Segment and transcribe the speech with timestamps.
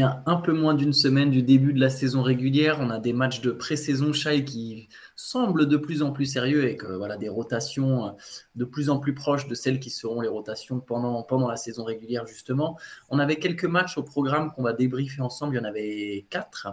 [0.00, 2.78] est un peu moins d'une semaine du début de la saison régulière.
[2.80, 6.76] On a des matchs de pré-saison Shai qui semblent de plus en plus sérieux et
[6.76, 8.10] que voilà des rotations euh,
[8.56, 11.84] de plus en plus proches de celles qui seront les rotations pendant, pendant la saison
[11.84, 12.78] régulière justement.
[13.08, 15.54] On avait quelques matchs au programme qu'on va débriefer ensemble.
[15.54, 16.68] Il y en avait quatre.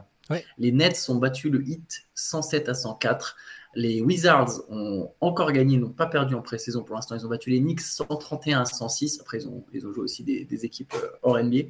[0.58, 3.36] Les Nets ont battu le Heat 107 à 104.
[3.76, 7.16] Les Wizards ont encore gagné, n'ont pas perdu en pré-saison pour l'instant.
[7.16, 9.20] Ils ont battu les Knicks 131 à 106.
[9.22, 11.70] Après, ils ont, ils ont joué aussi des, des équipes euh, hors NBA.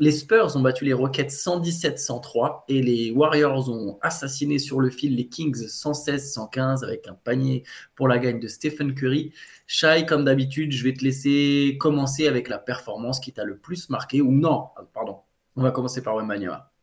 [0.00, 5.14] Les Spurs ont battu les Rockets 117-103 et les Warriors ont assassiné sur le fil
[5.14, 7.62] les Kings 116-115 avec un panier
[7.94, 9.32] pour la gagne de Stephen Curry.
[9.68, 13.88] Shai, comme d'habitude, je vais te laisser commencer avec la performance qui t'a le plus
[13.88, 15.18] marqué ou non, pardon.
[15.54, 16.73] On va commencer par Wembanyama.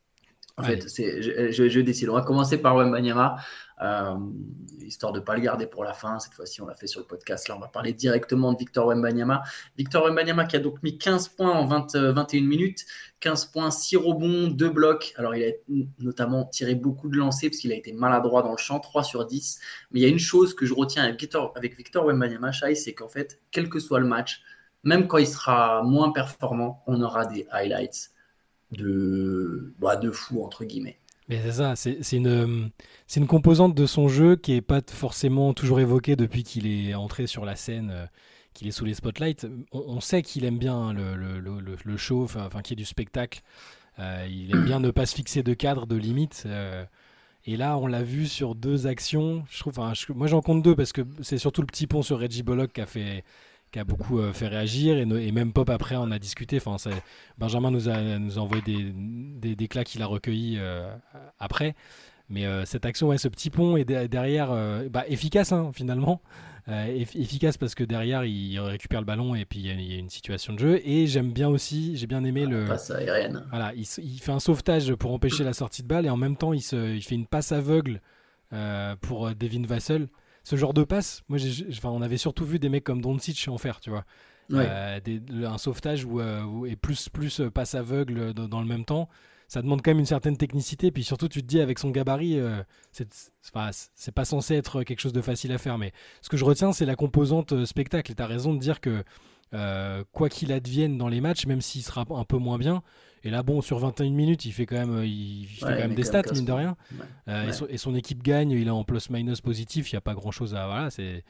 [0.58, 2.08] En fait, je, je, décide.
[2.10, 3.36] On va commencer par Wembanyama.
[3.82, 4.14] Euh,
[4.84, 6.18] histoire de ne pas le garder pour la fin.
[6.18, 7.48] Cette fois-ci, on l'a fait sur le podcast.
[7.48, 9.42] Là, on va parler directement de Victor Wembanyama.
[9.76, 12.84] Victor Wembanyama qui a donc mis 15 points en 20, 21 euh, minutes.
[13.20, 15.14] 15 points, 6 rebonds, 2 blocs.
[15.16, 15.52] Alors, il a
[15.98, 19.26] notamment tiré beaucoup de lancers parce qu'il a été maladroit dans le champ, 3 sur
[19.26, 19.58] 10.
[19.90, 22.94] Mais il y a une chose que je retiens avec Victor, avec Victor Wembanyama, c'est
[22.94, 24.42] qu'en fait, quel que soit le match,
[24.84, 28.11] même quand il sera moins performant, on aura des highlights
[28.72, 30.98] de, bah, de fou, entre guillemets
[31.40, 32.70] c'est ça, c'est une,
[33.16, 37.26] une composante de son jeu qui n'est pas forcément toujours évoquée depuis qu'il est entré
[37.26, 38.06] sur la scène, euh,
[38.54, 39.46] qu'il est sous les spotlights.
[39.72, 41.40] On, sait qu'il aime bien le, le,
[41.84, 43.42] le, show, enfin qu'il y ait du spectacle.
[43.98, 46.44] Euh, il aime bien ne pas se fixer de cadre, de limite.
[46.46, 46.84] Euh,
[47.44, 49.44] et là, on l'a vu sur deux actions.
[49.50, 49.74] Je trouve,
[50.14, 52.80] moi, j'en compte deux parce que c'est surtout le petit pont sur Reggie Bullock qui
[52.80, 53.24] a fait,
[53.72, 56.60] qui a beaucoup euh, fait réagir et, et, même Pop après on a discuté.
[56.64, 56.76] Enfin,
[57.38, 60.94] Benjamin nous a, nous a envoyé des, des, qu'il a recueillis euh,
[61.40, 61.74] après.
[62.28, 64.54] Mais euh, cette action, ouais, ce petit pont est derrière
[64.90, 66.20] bah, efficace hein, finalement.
[66.68, 70.52] efficace parce que derrière il récupère le ballon et puis il y, a une situation
[70.52, 70.80] de jeu.
[70.84, 72.66] Et j'aime bien aussi, j'ai bien aimé le.
[72.66, 73.44] Passe aérienne.
[73.50, 76.36] Voilà, il, il, fait un sauvetage pour empêcher la sortie de balle et en même
[76.36, 78.00] temps il, se, il fait une passe aveugle
[79.00, 80.08] pour Devin Vassell
[80.44, 81.38] ce genre de passe, moi,
[81.84, 84.04] on avait surtout vu des mecs comme Doncic en faire, tu vois.
[84.52, 85.00] Euh,
[85.46, 89.08] un sauvetage où, euh, et plus, plus euh, passe aveugle dans, le même temps.
[89.48, 90.90] Ça demande quand même une certaine technicité.
[90.90, 92.40] Puis surtout, tu te dis, avec son gabarit,
[92.90, 95.78] c'est pas censé être quelque chose de facile à faire.
[95.78, 95.92] Mais
[96.22, 98.12] ce que je retiens, c'est la composante spectacle.
[98.12, 99.04] Et tu as raison de dire que
[100.12, 102.82] quoi qu'il advienne dans les matchs, même s'il sera un peu moins bien,
[103.24, 106.04] et là, bon, sur 21 minutes, il fait quand même, il fait quand même des
[106.04, 106.76] stats, mine de rien.
[107.28, 110.54] Euh, et, son, équipe gagne, il est en plus-minus positif, il n'y a pas grand-chose
[110.54, 110.66] à...
[110.66, 111.24] Voilà, c'est...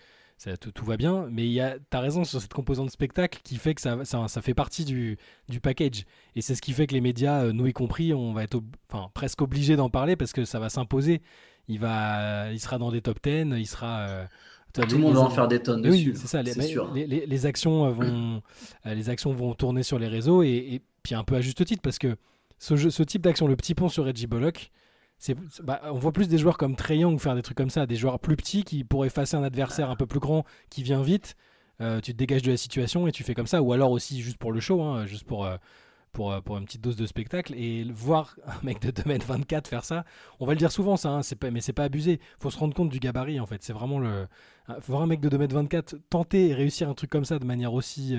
[0.58, 3.98] tout, va bien, mais tu as raison sur cette composante spectacle qui fait que ça,
[4.04, 6.04] ça, fait partie du, du package.
[6.34, 8.58] Et c'est ce qui fait que les médias, euh, nous y compris, on va être
[8.90, 11.20] enfin, presque obligés d'en parler parce que ça va s'imposer.
[11.68, 14.00] Il, va, il sera dans des top 10, il sera.
[14.08, 14.24] Euh,
[14.72, 16.12] tout le monde va en faire des tonnes dessus.
[16.12, 16.42] Oui, c'est ça.
[16.42, 16.54] Les,
[17.06, 18.42] les, les, actions vont,
[18.86, 21.98] les actions vont tourner sur les réseaux et puis un peu à juste titre, parce
[21.98, 22.16] que
[22.58, 24.70] ce, type d'action, le petit pont sur Reggie Bullock,
[25.62, 27.96] bah, on voit plus des joueurs comme Trey Young faire des trucs comme ça, des
[27.96, 31.36] joueurs plus petits qui pourraient effacer un adversaire un peu plus grand qui vient vite.
[31.80, 34.22] Euh, tu te dégages de la situation et tu fais comme ça, ou alors aussi
[34.22, 35.56] juste pour le show, hein, juste pour, euh,
[36.12, 37.54] pour, euh, pour une petite dose de spectacle.
[37.56, 40.04] Et voir un mec de 2m24 faire ça,
[40.38, 42.20] on va le dire souvent, ça, hein, c'est pas, mais c'est pas abusé.
[42.38, 43.62] faut se rendre compte du gabarit en fait.
[43.62, 44.26] C'est vraiment le.
[44.86, 48.16] Voir un mec de 2m24 tenter et réussir un truc comme ça de manière aussi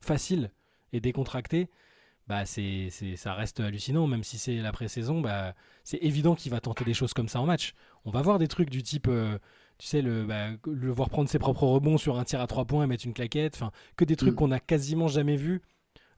[0.00, 0.52] facile
[0.92, 1.70] et décontractée,
[2.28, 6.60] bah c'est, ça reste hallucinant, même si c'est la pré-saison, bah, c'est évident qu'il va
[6.60, 7.74] tenter des choses comme ça en match.
[8.04, 9.38] On va voir des trucs du type, euh,
[9.78, 12.64] tu sais, le, bah, le voir prendre ses propres rebonds sur un tir à trois
[12.64, 14.36] points et mettre une claquette, enfin, que des trucs mm.
[14.36, 15.62] qu'on a quasiment jamais vus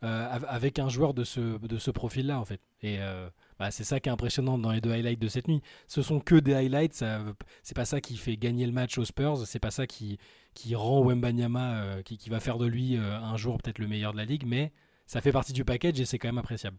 [0.02, 2.60] euh, avec un joueur de ce, de ce profil-là, en fait.
[2.82, 5.62] Et euh, bah, c'est ça qui est impressionnant dans les deux highlights de cette nuit.
[5.88, 7.22] Ce sont que des highlights, ça,
[7.62, 10.18] c'est pas ça qui fait gagner le match aux Spurs, c'est pas ça qui,
[10.52, 14.18] qui rend Wembanyama, qui, qui va faire de lui un jour peut-être le meilleur de
[14.18, 14.70] la ligue, mais
[15.06, 16.76] ça fait partie du package et c'est quand même appréciable.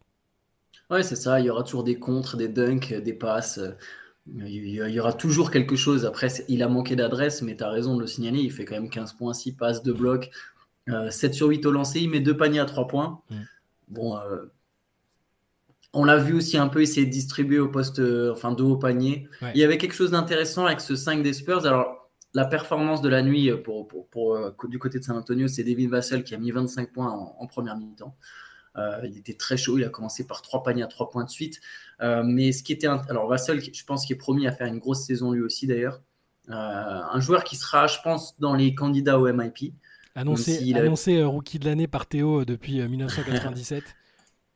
[0.89, 1.39] Ouais, c'est ça.
[1.39, 3.59] Il y aura toujours des contres, des dunks, des passes.
[4.27, 6.05] Il y aura toujours quelque chose.
[6.05, 8.39] Après, il a manqué d'adresse, mais tu as raison de le signaler.
[8.39, 10.31] Il fait quand même 15 points, 6 passes, 2 blocs,
[10.87, 11.99] 7 euh, sur 8 au lancer.
[12.01, 13.21] Il met 2 paniers à 3 points.
[13.29, 13.35] Mm.
[13.89, 14.51] Bon, euh,
[15.93, 18.77] on l'a vu aussi un peu essayer de distribuer au poste, euh, enfin, de haut
[18.77, 19.27] panier.
[19.53, 21.65] Il y avait quelque chose d'intéressant avec ce 5 des Spurs.
[21.65, 21.94] Alors,
[22.35, 25.63] la performance de la nuit euh, pour, pour, euh, du côté de San Antonio, c'est
[25.63, 28.15] David Vassell qui a mis 25 points en, première mi-temps.
[28.75, 31.29] Euh, il était très chaud, il a commencé par trois paniers à trois points de
[31.29, 31.61] suite.
[32.01, 32.87] mais ce qui était.
[32.87, 36.01] Alors, Vassell, je pense qu'il est promis à faire une grosse saison lui aussi d'ailleurs.
[36.49, 39.73] un joueur qui sera, je pense, dans les candidats au MIP.
[40.13, 43.83] Annoncé, annoncé rookie de l'année par Théo depuis 1997.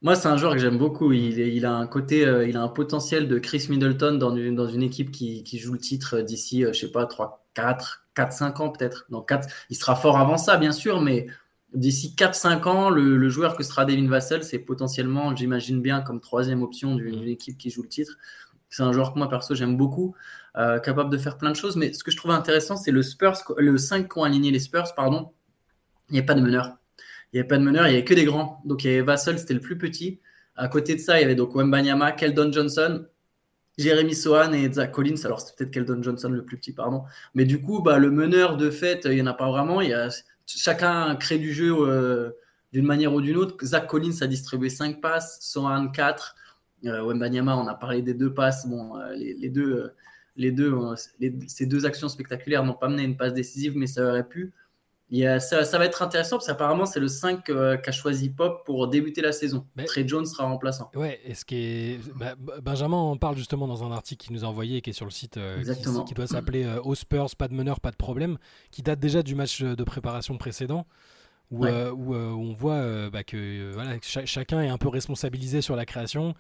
[0.02, 1.12] Moi, c'est un joueur que j'aime beaucoup.
[1.12, 4.68] Il, il, a un côté, il a un potentiel de Chris Middleton dans une, dans
[4.68, 8.60] une équipe qui, qui joue le titre d'ici, je sais pas, 3, 4, 4 5
[8.60, 9.08] ans peut-être.
[9.28, 11.28] 4, il sera fort avant ça, bien sûr, mais
[11.74, 16.64] d'ici 4-5 ans, le, joueur que sera Devin Vassell, c'est potentiellement, j'imagine bien, comme troisième
[16.64, 17.30] option d'une mm.
[17.30, 18.18] équipe qui joue le titre.
[18.70, 20.16] C'est un joueur que moi, perso, j'aime beaucoup,
[20.58, 21.76] euh, capable de faire plein de choses.
[21.76, 24.94] Mais ce que je trouve intéressant, c'est le Spurs, le 5 qu'ont aligné les Spurs,
[24.96, 25.32] pardon.
[26.10, 26.78] Il n'y a pas de meneur.
[27.34, 28.62] Il n'y a pas de meneur, il n'y avait que des grands.
[28.66, 30.20] Donc, il y avait Vassell, c'était le plus petit.
[30.56, 33.06] À côté de ça, il y avait donc Wembanyama, Keldon Johnson,
[33.78, 35.24] Jeremy Sohan et Zach Collins.
[35.24, 37.04] Alors, c'est peut-être Keldon Johnson le plus petit, pardon.
[37.34, 39.80] Mais du coup, bah, le meneur, de fait, il n'y en a pas vraiment.
[39.82, 40.10] Il y a,
[40.48, 42.32] chacun crée du jeu euh,
[42.74, 43.56] d'une manière ou d'une autre.
[43.64, 46.36] Zach Collins a distribué 5 passes, Sohan 4.
[46.86, 48.68] Euh, Wembanyama, on a parlé des deux passes.
[48.68, 49.92] Bon, euh, les, deux,
[50.36, 50.76] les deux,
[51.48, 54.52] ces deux actions spectaculaires n'ont pas mené une passe décisive, mais ça aurait pu
[55.40, 59.22] ça, va être intéressant parce qu'apparemment, c'est le 5 euh, qu'a choisi Pop pour débuter
[59.22, 59.66] la saison.
[59.86, 60.92] Trey Jones sera remplaçant.
[60.96, 62.00] Ouais, et ce qui est...
[62.16, 64.94] Bah, Benjamin en parle justement dans un article qu'il nous a envoyé et qui est
[64.94, 65.64] sur le site euh,
[66.06, 68.38] qui, doit s'appeler euh, Au Spurs, pas de meneur, pas de problème,
[68.72, 70.86] qui date déjà du match de préparation précédent.
[71.52, 76.36] Où, où on voit bah, que voilà, chacun est un peu responsabilisé sur la création.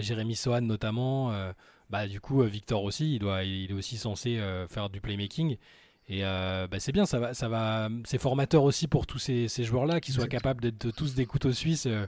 [0.00, 1.32] Jérémy Sohan notamment,
[1.88, 5.56] bah, du coup Victor aussi, il, doit, il est aussi censé faire du playmaking.
[6.12, 9.46] Et euh, bah, c'est bien, ça va, ça va, c'est formateur aussi pour tous ces,
[9.48, 12.04] joueurs-là, qui soient capables d'être tous des couteaux suisses, euh,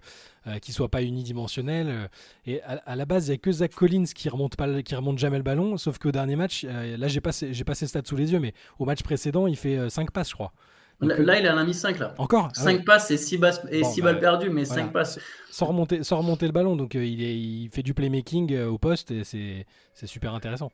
[0.48, 2.10] euh, qui soient pas unidimensionnels.
[2.44, 5.20] Et à, la base, il n'y a que Zach Collins qui remonte, pas, qui remonte
[5.20, 8.16] jamais le ballon, sauf qu'au dernier match, là j'ai pas, j'ai pas ses stats sous
[8.16, 10.52] les yeux, mais au match précédent, il fait 5 passes, je crois.
[11.00, 12.12] là, il en a mis 5 là.
[12.18, 13.38] Encore 5 ah passes et 6
[13.70, 15.20] et six balles bah, perdues, mais 5 passes.
[15.48, 19.12] Sans remonter, sans remonter le ballon, donc il, est, il fait du playmaking au poste
[19.12, 20.72] et c'est super intéressant.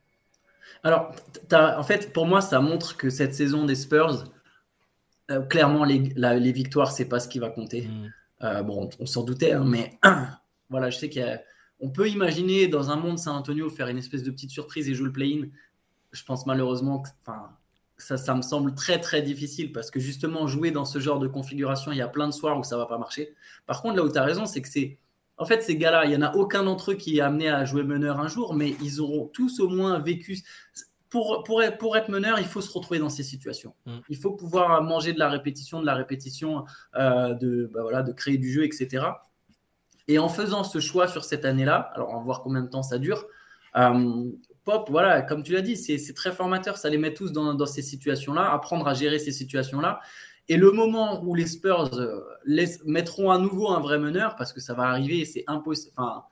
[0.83, 1.13] Alors,
[1.53, 4.25] en fait, pour moi, ça montre que cette saison des Spurs,
[5.31, 7.83] euh, clairement, les, les victoires, c'est pas ce qui va compter.
[7.83, 8.13] Mm.
[8.45, 9.99] Euh, bon, on, s'en doutait, hein, mais
[10.71, 14.31] voilà, je sais qu'on peut imaginer dans un monde San Antonio faire une espèce de
[14.31, 15.49] petite surprise et jouer le play-in.
[16.13, 17.09] Je pense malheureusement que
[17.99, 21.27] ça, ça me semble très très difficile parce que justement, jouer dans ce genre de
[21.27, 23.35] configuration, il y a plein de soirs où ça va pas marcher.
[23.67, 24.99] Par contre, là où tu as raison, c'est que c'est
[25.39, 27.65] en fait, ces gars-là, il n'y en a aucun d'entre eux qui est amené à
[27.65, 30.39] jouer meneur un jour, mais ils auront tous au moins vécu.
[31.11, 33.75] Pour, pour, pour être meneur, il faut se retrouver dans ces situations.
[33.87, 33.99] Mm.
[34.09, 36.65] Il faut pouvoir manger de la répétition, de la répétition,
[36.97, 39.07] euh, de, bah voilà, de créer du jeu, etc.
[40.07, 42.83] Et en faisant ce choix sur cette année-là, alors on va voir combien de temps
[42.83, 43.25] ça dure,
[43.77, 44.25] euh,
[44.65, 47.65] Pop, voilà, comme tu l'as dit, c'est très formateur, ça les met tous dans, dans
[47.65, 50.01] ces situations-là, apprendre à gérer ces situations-là.
[50.49, 52.21] Et le moment où les Spurs euh,
[52.87, 55.93] mettront à nouveau un vrai meneur, parce que ça va arriver, c'est impossible.
[55.97, 56.25] Enfin,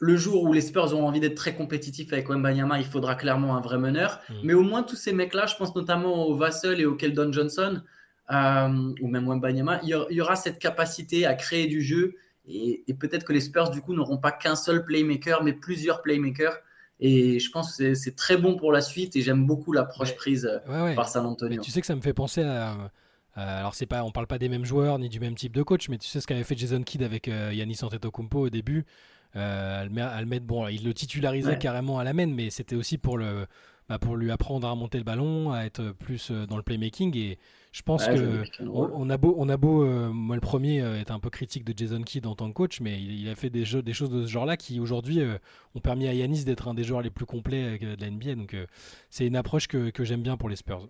[0.00, 3.56] le jour où les Spurs auront envie d'être très compétitifs avec Wembanyama, il faudra clairement
[3.56, 4.20] un vrai meneur.
[4.30, 4.34] Mm.
[4.44, 7.82] Mais au moins, tous ces mecs-là, je pense notamment au Vassell et au Keldon Johnson,
[8.30, 12.14] euh, ou même Wembanyama, il y aura cette capacité à créer du jeu.
[12.46, 16.00] Et, et peut-être que les Spurs, du coup, n'auront pas qu'un seul playmaker, mais plusieurs
[16.00, 16.56] playmakers.
[17.00, 20.46] Et je pense que c'est très bon pour la suite et j'aime beaucoup l'approche prise
[20.66, 21.62] euh, par San Antonio.
[21.62, 22.90] tu sais que ça me fait penser à.
[23.36, 25.88] alors c'est pas, on parle pas des mêmes joueurs ni du même type de coach,
[25.88, 28.84] mais tu sais ce qu'avait fait Jason Kidd avec euh, Yannis Antetokounmpo au début.
[29.36, 29.86] Euh,
[30.40, 33.46] bon, il le titularisait carrément à la main, mais c'était aussi pour le,
[33.88, 37.16] bah, pour lui apprendre à remonter le ballon, à être plus euh, dans le playmaking
[37.16, 37.38] et
[37.72, 41.10] je pense que on, a beau, on a beau, euh, moi le premier euh, est
[41.10, 43.64] un peu critique de Jason Kidd en tant que coach, mais il, a fait des,
[43.64, 45.38] jeux, des choses de ce genre-là qui aujourd'hui euh,
[45.74, 48.36] ont permis à Yanis d'être un des joueurs les plus complets de la NBA.
[48.36, 48.56] Donc
[49.10, 50.88] c'est une approche que, que j'aime bien pour les Spurs.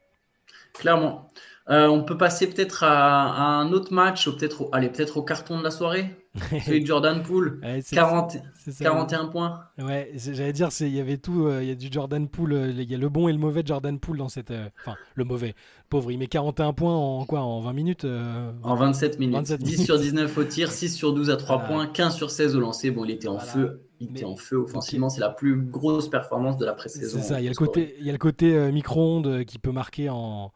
[0.78, 1.28] Clairement.
[1.68, 5.64] on peut passer peut-être à, un autre match, ou peut-être allez, peut-être au carton de
[5.64, 6.16] la soirée.
[6.66, 8.36] Celui de Jordan Poole, 40,
[8.78, 9.60] 41 points.
[9.78, 12.94] Ouais, j'allais dire, il y avait tout, il y a du Jordan Poole, il y
[12.94, 15.56] a le bon et le mauvais Jordan Poole dans cette, enfin le mauvais,
[15.88, 19.52] Pauvre, il met 41 points en quoi En 20 minutes euh, En 27 minutes.
[19.52, 22.60] 10 sur 19 au tir, 6 sur 12 à 3 points, 15 sur 16 au
[22.60, 22.90] lancer.
[22.90, 23.82] Bon, il était en feu.
[23.98, 25.08] Il était en feu offensivement.
[25.08, 27.18] C'est la plus grosse performance de la pré-saison.
[27.20, 27.40] C'est ça.
[27.40, 29.72] Il y a le côté, il y a le côté euh, micro-ondes euh, qui peut
[29.72, 30.52] marquer en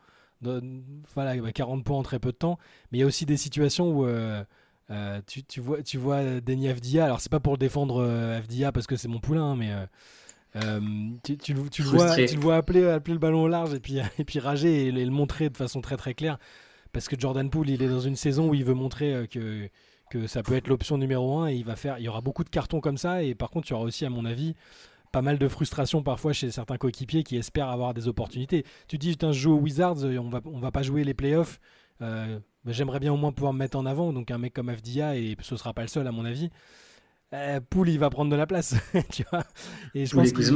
[1.14, 2.58] voilà, 40 bah, points en très peu de temps.
[2.90, 4.06] Mais il y a aussi des situations où.
[5.26, 8.96] tu, tu, vois, tu vois Denis Avdia, alors c'est pas pour défendre Avdia parce que
[8.96, 9.72] c'est mon poulain, hein, mais
[10.56, 10.80] euh,
[11.22, 13.80] tu, tu, tu, le vois, tu, le vois, appeler, appeler le ballon au large et
[13.80, 16.38] puis, et puis rager et, le montrer de façon très très claire.
[16.92, 19.68] Parce que Jordan Poole, il est dans une saison où il veut montrer euh, que,
[20.10, 21.98] que ça peut être l'option numéro 1 et il va faire.
[21.98, 24.04] Il y aura beaucoup de cartons comme ça et par contre, il y aura aussi,
[24.04, 24.54] à mon avis,
[25.12, 28.64] pas mal de frustration parfois chez certains coéquipiers qui espèrent avoir des opportunités.
[28.88, 31.60] Tu dis, je joue aux Wizards, on va, on va pas jouer les playoffs.
[32.00, 34.12] Euh, j'aimerais bien au moins pouvoir me mettre en avant.
[34.12, 36.50] Donc un mec comme FDA, et ce sera pas le seul à mon avis,
[37.34, 38.74] euh, Poul, il va prendre de la place,
[39.12, 39.44] tu vois.
[39.94, 40.52] Et je pense qu'ils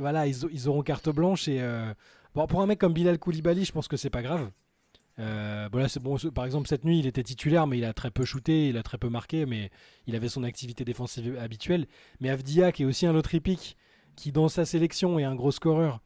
[0.00, 1.48] voilà, ils, auront carte blanche.
[1.48, 1.92] Et euh,
[2.34, 4.50] bon, pour un mec comme Bilal Koulibaly, je pense que c'est pas grave.
[5.18, 6.16] Euh, voilà, c'est bon.
[6.34, 8.82] Par exemple, cette nuit, il était titulaire, mais il a très peu shooté, il a
[8.82, 9.70] très peu marqué, mais
[10.06, 11.86] il avait son activité défensive habituelle.
[12.20, 13.76] Mais Avdia, qui est aussi un autre épique,
[14.16, 16.00] qui dans sa sélection est un gros scoreur,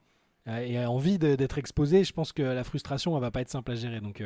[0.47, 3.73] et a envie d'être exposé, je pense que la frustration, elle va pas être simple
[3.73, 4.03] à gérer.
[4.03, 4.23] Donc,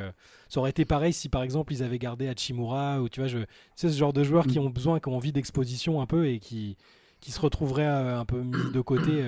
[0.49, 3.39] ça aurait été pareil si par exemple ils avaient gardé Hachimura ou tu vois, je,
[3.77, 4.63] c'est ce genre de joueurs qui mm.
[4.63, 6.77] ont besoin, qui ont envie d'exposition un peu et qui,
[7.21, 9.25] qui se retrouveraient un peu mis de côté.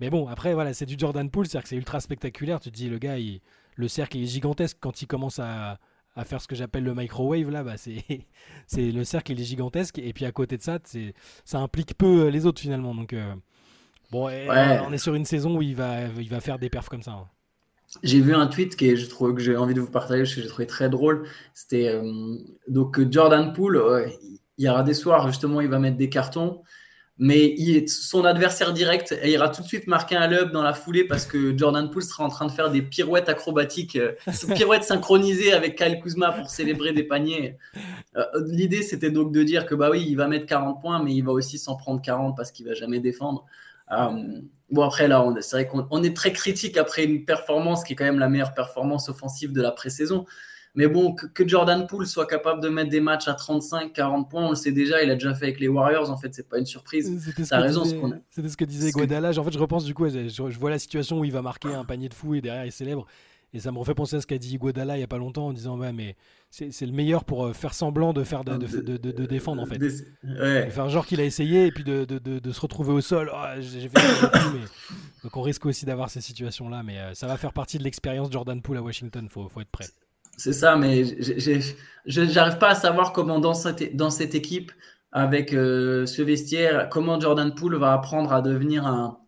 [0.00, 2.58] Mais bon, après, voilà, c'est du Jordan Poole, c'est-à-dire que c'est ultra spectaculaire.
[2.58, 3.16] Tu te dis, le gars,
[3.76, 5.78] le cercle est gigantesque quand il commence à,
[6.16, 8.04] à faire ce que j'appelle le microwave là bah c'est
[8.66, 11.12] c'est le cercle il est gigantesque et puis à côté de ça c'est
[11.44, 13.14] ça implique peu les autres finalement donc
[14.14, 17.02] Bon, on est sur une saison où il va, il va faire des perfs comme
[17.02, 17.10] ça.
[17.10, 17.26] Hein.
[18.04, 20.40] J'ai vu un tweet que je trouve que j'ai envie de vous partager parce que
[20.40, 21.26] j'ai trouvé très drôle.
[21.52, 22.36] C'était euh,
[22.68, 24.08] donc Jordan Poole.
[24.56, 26.62] il y aura des soirs justement, il va mettre des cartons,
[27.18, 31.02] mais il, son adversaire direct ira tout de suite marquer un lob dans la foulée
[31.02, 34.12] parce que Jordan Poole sera en train de faire des pirouettes acrobatiques, euh,
[34.54, 37.58] pirouettes synchronisées avec Kyle Kuzma pour célébrer des paniers.
[38.16, 41.16] Euh, l'idée c'était donc de dire que bah oui, il va mettre 40 points, mais
[41.16, 43.44] il va aussi s'en prendre 40 parce qu'il va jamais défendre.
[43.92, 47.96] Euh, bon, après, là, c'est vrai qu'on est très critique après une performance qui est
[47.96, 50.26] quand même la meilleure performance offensive de la pré-saison.
[50.76, 54.46] Mais bon, que, Jordan Poole soit capable de mettre des matchs à 35, 40 points,
[54.46, 56.58] on le sait déjà, il a déjà fait avec les Warriors, en fait, c'est pas
[56.58, 57.12] une surprise.
[57.24, 57.84] C'était raison.
[58.30, 59.40] C'était ce que disait Guadalajara.
[59.40, 61.72] En fait, je repense du coup, je, je, vois la situation où il va marquer
[61.72, 63.06] un panier de fou et derrière il célèbre.
[63.54, 65.46] Et ça me refait penser à ce qu'a dit Guadala il n'y a pas longtemps
[65.46, 66.16] en disant ouais, mais
[66.50, 69.78] c'est le meilleur pour euh, faire semblant de faire de, de, de, défendre en fait.
[70.24, 70.68] Ouais.
[70.70, 73.30] Faire genre qu'il a essayé et puis de, se retrouver au sol.
[73.32, 74.64] Oh, j'ai fait mais...
[75.22, 77.84] Donc on risque aussi d'avoir ces situations là, mais euh, ça va faire partie de
[77.84, 79.28] l'expérience Jordan Poole à Washington.
[79.30, 79.86] Faut, faut être prêt.
[80.36, 84.72] C'est ça, mais je n'arrive pas à savoir comment dans cette, dans cette équipe,
[85.12, 89.20] avec euh, ce vestiaire, comment Jordan Poole va apprendre à devenir un,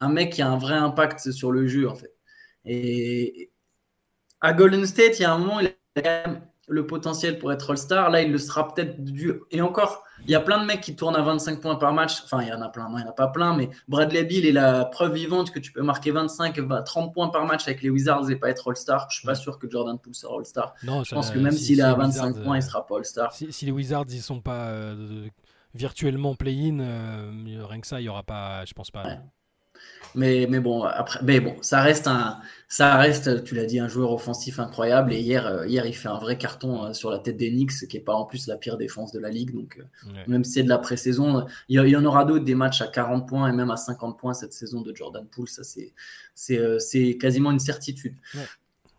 [0.00, 2.14] un mec qui a un vrai impact sur le jeu en fait.
[2.64, 3.52] Et,
[4.40, 7.52] à Golden State, il y a un moment, il a quand même le potentiel pour
[7.52, 8.10] être All-Star.
[8.10, 9.32] Là, il le sera peut-être du.
[9.50, 12.22] Et encore, il y a plein de mecs qui tournent à 25 points par match.
[12.24, 14.24] Enfin, il y en a plein, non, il n'y en a pas plein, mais Bradley
[14.24, 17.82] Bill est la preuve vivante que tu peux marquer 25, 30 points par match avec
[17.82, 19.06] les Wizards et pas être All-Star.
[19.10, 20.74] Je suis pas sûr que Jordan Poole sera All-Star.
[20.82, 23.32] Non, je pense que même s'il est à 25 points, il sera pas All-Star.
[23.32, 25.28] Si, les Wizards, ils sont pas euh,
[25.74, 28.64] virtuellement play-in, euh, rien que ça, il y aura pas.
[28.64, 29.04] Je pense pas.
[30.14, 33.86] Mais, mais bon, après, mais bon, ça reste un, ça reste, tu l'as dit, un
[33.86, 35.12] joueur offensif incroyable.
[35.12, 37.86] Et hier, euh, hier, il fait un vrai carton euh, sur la tête des Knicks,
[37.88, 39.52] qui est pas en plus la pire défense de la ligue.
[39.54, 42.82] Donc, euh, même si c'est de la pré-saison, il y, en aura d'autres des matchs
[42.82, 45.48] à 40 points et même à 50 points cette saison de Jordan Poole.
[45.48, 45.92] Ça, c'est,
[46.34, 48.16] c'est, quasiment une certitude.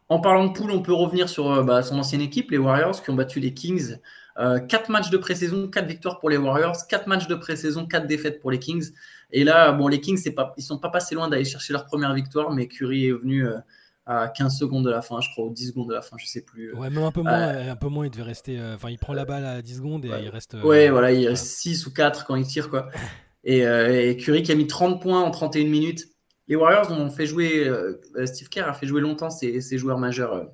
[0.08, 3.10] En parlant de Poole, on peut revenir sur bah, son ancienne équipe, les Warriors, qui
[3.10, 3.98] ont battu les Kings.
[4.38, 8.40] 4 matchs de pré-saison, 4 victoires pour les Warriors, 4 matchs de pré-saison, 4 défaites
[8.40, 8.92] pour les Kings.
[9.32, 12.14] Et là, bon, les Kings, pas, ils sont pas passés loin d'aller chercher leur première
[12.14, 13.58] victoire, mais Curry est venu euh,
[14.06, 16.26] à 15 secondes de la fin, je crois, ou 10 secondes de la fin, je
[16.26, 16.74] sais plus.
[16.74, 18.60] Ouais, même un peu moins, euh, un peu moins il devait rester.
[18.60, 20.56] Euh, enfin, il prend la balle à 10 secondes et il reste.
[20.64, 22.90] ouais, voilà, il reste 6 ou 4 quand il tire, quoi.
[23.44, 26.06] Et, Curry qui a mis 30 points en 31 minutes.
[26.48, 27.70] Les Warriors ont fait jouer,
[28.26, 30.50] Steve Kerr a fait jouer longtemps ses, ses joueurs majeurs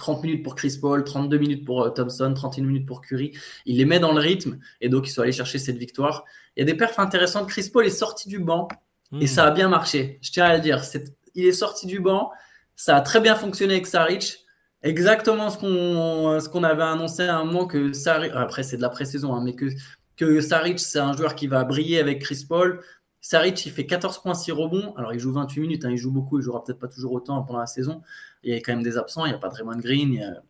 [0.00, 3.32] 30 minutes pour Chris Paul, 32 minutes pour euh, Thompson, 31 minutes pour Curry.
[3.66, 6.24] Il les met dans le rythme et donc ils sont allés chercher cette victoire.
[6.56, 7.48] Il y a des perfs intéressantes.
[7.48, 8.66] Chris Paul est sorti du banc
[9.12, 9.26] et hmm.
[9.26, 10.18] ça a bien marché.
[10.22, 10.82] Je tiens à le dire.
[11.34, 12.32] il est sorti du banc.
[12.74, 14.38] Ça a très bien fonctionné avec Saric.
[14.82, 18.82] Exactement ce qu'on ce qu'on avait annoncé à un moment que Saric, après c'est de
[18.82, 19.66] la pré-saison, hein, mais que,
[20.16, 22.80] que Saric c'est un joueur qui va briller avec Chris Paul.
[23.20, 24.94] Saric, il fait 14 points, 6 rebonds.
[24.96, 27.42] Alors, il joue 28 minutes, hein, il joue beaucoup, il jouera peut-être pas toujours autant
[27.42, 28.02] pendant la saison.
[28.42, 30.40] Il y a quand même des absents, il n'y a pas Draymond Green,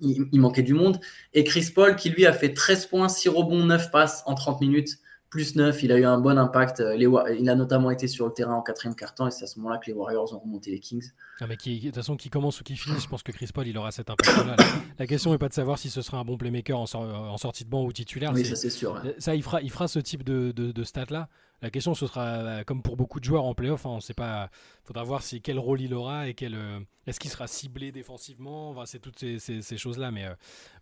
[0.00, 1.00] il, manquait du monde.
[1.32, 4.60] Et Chris Paul, qui lui a fait 13 points, 6 rebonds, 9 passes en 30
[4.60, 4.98] minutes,
[5.34, 5.82] plus 9.
[5.82, 6.80] Il a eu un bon impact.
[6.96, 9.78] il a notamment été sur le terrain en quatrième quart-temps et c'est à ce moment-là
[9.78, 11.10] que les Warriors ont remonté les Kings.
[11.40, 13.50] Ah, mais qui, de toute façon, qui commence ou qui finit, je pense que Chris
[13.52, 14.54] Paul, il aura cet impact-là.
[14.96, 17.68] La, question n'est pas de savoir si ce sera un bon playmaker en, sortie de
[17.68, 18.30] banc ou titulaire.
[18.32, 19.02] Oui, ça c'est sûr.
[19.18, 21.28] Ça, il fera, il fera ce type de, de stats-là.
[21.64, 23.86] La question, ce sera euh, comme pour beaucoup de joueurs en playoff.
[23.86, 24.50] Hein, on sait pas.
[24.82, 26.54] Faudra voir si quel rôle il aura et quel.
[26.54, 28.84] Euh, est-ce qu'il sera ciblé défensivement.
[28.84, 30.10] c'est toutes ces, choses-là.
[30.10, 30.34] Mais, euh,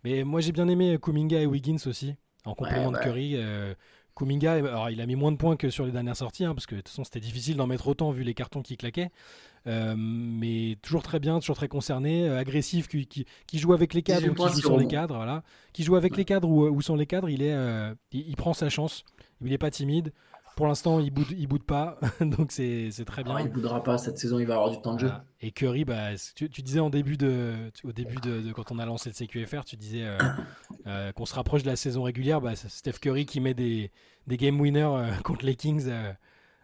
[0.02, 3.36] mais moi, j'ai bien aimé Kuminga et Wiggins aussi en complément de Curry.
[4.16, 6.66] Kuminga, alors, il a mis moins de points que sur les dernières sorties, hein, parce
[6.66, 9.10] que de toute façon c'était difficile d'en mettre autant vu les cartons qui claquaient.
[9.66, 14.34] mais toujours très bien, toujours très concerné, agressif, qui, qui, joue avec les cadres ou
[14.34, 15.42] qui joue sans les cadres, voilà.
[15.72, 17.56] Qui joue avec les cadres ou, ou, sans les cadres, il est,
[18.12, 19.04] il, prend sa chance.
[19.40, 20.12] Il n'est pas timide.
[20.56, 23.40] Pour l'instant, il boude, il boude pas, donc c'est très bien.
[23.40, 25.10] il boudera pas cette saison, il va avoir du temps de jeu.
[25.40, 27.54] Et Curry, bah, tu, disais en début de,
[27.84, 30.18] au début de, quand on a lancé le CQFR, tu disais euh,
[30.86, 32.40] euh, qu'on se rapproche de la saison régulière.
[32.40, 33.90] Bah, Steph Curry qui met des,
[34.26, 35.90] des game winners euh, contre les Kings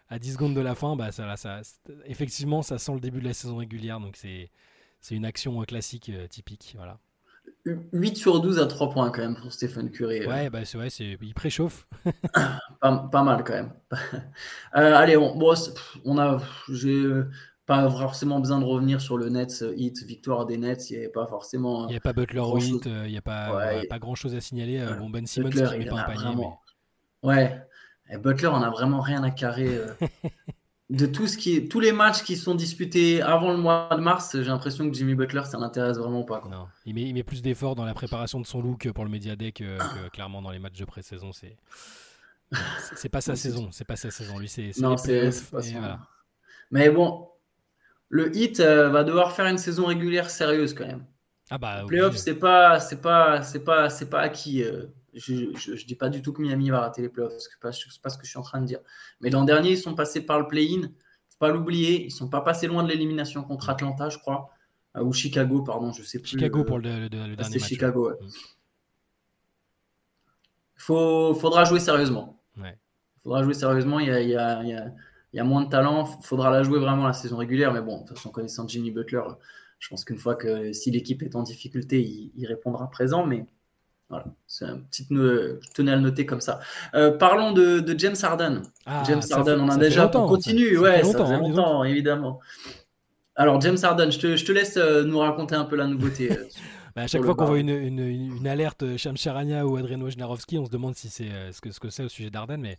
[0.09, 1.61] à 10 secondes de la fin, bah, ça, ça,
[2.05, 4.49] effectivement, ça sent le début de la saison régulière, donc c'est
[5.11, 6.99] une action classique, typique, voilà.
[7.65, 10.21] 8 sur 12 à 3 points quand même pour Stephen Curry.
[10.21, 10.29] Euh.
[10.29, 11.17] Ouais, bah c'est vrai, c'est...
[11.21, 11.87] il préchauffe.
[12.81, 13.73] pas, mal quand même.
[14.75, 15.55] Euh, allez, on, bon,
[16.05, 16.39] on a,
[16.71, 17.03] j'ai
[17.65, 20.91] pas forcément besoin de revenir sur le Nets hit, victoire des Nets.
[20.91, 21.87] Il n'y a pas forcément.
[21.87, 24.41] Il n'y a pas Butler ou hit, il n'y a pas, pas grand chose à
[24.41, 24.85] signaler.
[24.99, 26.45] Bon, Ben Simmons Butler, qui met pas un panier.
[27.23, 27.61] Ouais,
[28.11, 29.81] Et Butler, on a vraiment rien à carrer.
[30.89, 34.31] de tout ce qui tous les matchs qui sont disputés avant le mois de mars,
[34.33, 36.43] j'ai l'impression que Jimmy Butler, ça n'intéresse vraiment pas.
[36.49, 39.11] Non, il met, il met, plus d'efforts dans la préparation de son look pour le
[39.11, 39.77] Media Day que,
[40.09, 41.31] clairement dans les matchs de pré-saison.
[41.31, 41.57] C'est
[42.95, 44.39] c'est pas sa saison, c'est pas sa saison.
[44.39, 45.99] Lui, c'est non, c'est voilà.
[46.71, 47.29] Mais bon,
[48.09, 51.05] le Hit euh, va devoir faire une saison régulière sérieuse quand même.
[51.51, 54.63] Ah bah, playoff, c'est pas, c'est pas, c'est pas, c'est pas acquis.
[54.63, 57.55] Euh, je ne dis pas du tout que Miami va rater les playoffs, ce n'est
[57.61, 58.79] pas, pas, ce que je suis en train de dire.
[59.21, 60.83] Mais l'an dernier, ils sont passés par le play-in.
[61.29, 62.01] faut pas l'oublier.
[62.03, 64.49] Ils ne sont pas passés loin de l'élimination contre Atlanta, je crois.
[64.95, 66.29] Euh, ou Chicago, pardon, je sais plus.
[66.29, 67.57] Chicago pour le, le, dernier match.
[67.59, 68.29] Chicago, Il
[70.77, 72.41] faut, faudra jouer sérieusement.
[72.57, 72.73] Il
[73.21, 73.99] faudra jouer sérieusement.
[73.99, 76.09] Il y a, il y a, il y a moins de talent.
[76.19, 77.73] Il faudra la jouer vraiment la saison régulière.
[77.73, 79.23] Mais bon, de toute façon, connaissant Jimmy Butler,
[79.79, 83.25] je pense qu'une fois que si l'équipe est en difficulté, il, il répondra présent.
[83.25, 83.45] Mais
[84.09, 86.59] voilà, c'est un petit je tenais à le noter comme ça.
[86.95, 88.63] Euh, parlons de, James Harden.
[88.87, 90.09] Ah, James Harden, on a déjà.
[90.15, 92.39] on continue, ça, ouais, ça, fait longtemps, hein, évidemment.
[93.35, 96.31] Alors, James Harden, je te, je te laisse euh, nous raconter un peu la nouveauté.
[96.31, 96.43] Euh,
[96.95, 100.57] bah, à chaque fois qu'on voit une, une, une, alerte Sham Charania ou Adrien Wojnarowski,
[100.57, 102.77] on se demande si c'est ce que c'est ce au sujet d'Harden, mais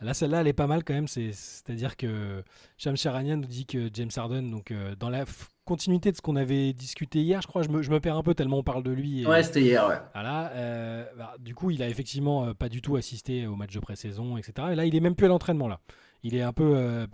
[0.00, 1.06] Là, celle-là, elle est pas mal quand même.
[1.06, 2.42] C'est-à-dire que
[2.76, 5.24] Sham Charania nous dit que James Harden, donc dans la
[5.64, 7.62] continuité de ce qu'on avait discuté hier, je crois.
[7.62, 9.26] Je me, je me, perds un peu tellement on parle de lui.
[9.26, 9.98] ouais, c'était hier, ouais.
[10.14, 13.72] Voilà, euh, bah, du coup, il a effectivement euh, pas du tout assisté au match
[13.72, 14.68] de pré-saison, etc.
[14.72, 15.80] Et là, il est même plus à l'entraînement, là.
[16.22, 16.74] Il est un peu.
[16.76, 17.06] Euh,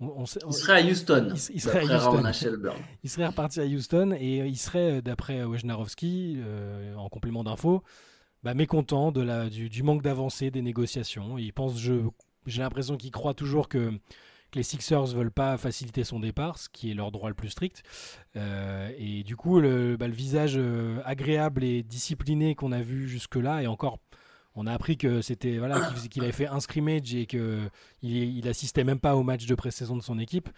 [0.00, 1.32] on, il serait à Houston.
[1.52, 2.22] Il, serait à Houston.
[3.02, 6.38] il serait reparti à Houston et il serait, d'après Wojnarowski,
[6.96, 7.82] en complément d'infos,
[8.44, 11.36] bah, mécontent de la, du, du manque d'avancée des négociations.
[11.36, 13.92] Il pense, j'ai l'impression qu'il croit toujours que
[14.50, 17.50] que les Sixers veulent pas faciliter son départ, ce qui est leur droit le plus
[17.50, 17.82] strict.
[18.36, 23.62] Euh, et du coup, le, bah, visage euh, agréable et discipliné qu'on a vu jusque-là,
[23.62, 23.98] et encore,
[24.54, 27.70] on a appris que c'était voilà qu'il avait fait un scrimmage et qu'il
[28.02, 30.48] il assistait même pas au match de pré-saison de son équipe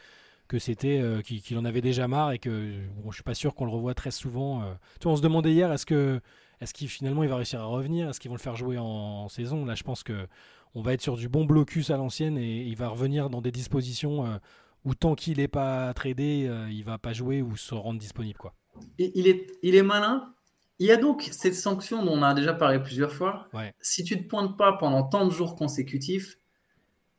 [0.49, 3.55] que c'était euh, qu'il en avait déjà marre et que bon, je suis pas sûr
[3.55, 4.64] qu'on le revoit très souvent.
[5.05, 6.21] On se demandait hier est-ce que
[6.61, 8.09] est-ce qu'il finalement il va réussir à revenir?
[8.09, 9.64] Est-ce qu'ils vont le faire jouer en saison?
[9.64, 10.27] Là, je pense que
[10.75, 13.51] on va être sur du bon blocus à l'ancienne et il va revenir dans des
[13.51, 14.37] dispositions euh,
[14.85, 18.39] où tant qu'il n'est pas tradé, euh, il va pas jouer ou se rendre disponible.
[18.39, 18.55] Quoi.
[18.99, 20.33] il, est, il est malin.
[20.79, 23.49] Il y a donc cette sanction dont on a déjà parlé plusieurs fois.
[23.81, 26.39] Si tu ne te pointes pas pendant tant de jours consécutifs,